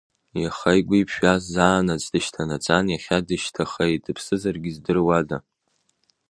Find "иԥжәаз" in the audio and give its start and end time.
0.99-1.43